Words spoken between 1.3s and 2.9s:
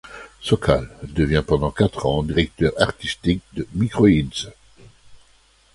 pendant quatre ans directeur